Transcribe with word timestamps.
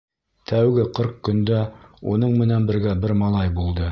Тәүге 0.51 0.85
ҡырҡ 0.99 1.19
көндә 1.27 1.59
уның 2.15 2.35
менән 2.41 2.67
бергә 2.73 2.97
бер 3.07 3.17
малай 3.23 3.57
булды. 3.63 3.89